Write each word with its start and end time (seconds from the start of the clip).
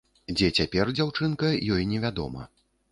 Дзе 0.37 0.47
цяпер 0.61 0.91
дзяўчынка, 1.01 1.53
ёй 1.77 1.89
невядома. 1.95 2.53